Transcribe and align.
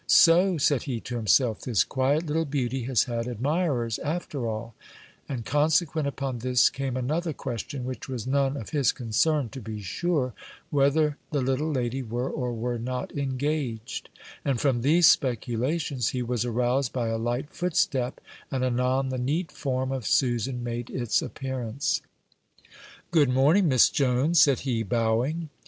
"So," 0.07 0.57
said 0.57 0.85
he 0.89 0.99
to 1.01 1.15
himself, 1.15 1.61
"this 1.61 1.83
quiet 1.83 2.25
little 2.25 2.43
beauty 2.45 2.85
has 2.85 3.03
had 3.03 3.27
admirers, 3.27 3.99
after 3.99 4.47
all;" 4.47 4.73
and 5.29 5.45
consequent 5.45 6.07
upon 6.07 6.39
this 6.39 6.71
came 6.71 6.97
another 6.97 7.33
question, 7.33 7.85
(which 7.85 8.09
was 8.09 8.25
none 8.25 8.57
of 8.57 8.71
his 8.71 8.91
concern, 8.91 9.49
to 9.49 9.61
be 9.61 9.79
sure,) 9.79 10.33
whether 10.71 11.17
the 11.29 11.41
little 11.41 11.69
lady 11.71 12.01
were 12.01 12.27
or 12.31 12.51
were 12.51 12.79
not 12.79 13.15
engaged; 13.15 14.09
and 14.43 14.59
from 14.59 14.81
these 14.81 15.05
speculations 15.05 16.09
he 16.09 16.23
was 16.23 16.45
aroused 16.45 16.91
by 16.91 17.09
a 17.09 17.17
light 17.19 17.51
footstep, 17.53 18.19
and 18.49 18.63
anon 18.63 19.09
the 19.09 19.19
neat 19.19 19.51
form 19.51 19.91
of 19.91 20.07
Susan 20.07 20.63
made 20.63 20.89
its 20.89 21.21
appearance. 21.21 22.01
"Good 23.11 23.29
morning, 23.29 23.67
Miss 23.67 23.87
Jones," 23.87 24.41
said 24.41 24.61
he, 24.61 24.81
bowing. 24.81 25.49